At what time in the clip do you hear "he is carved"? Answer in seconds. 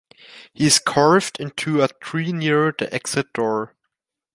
0.51-1.39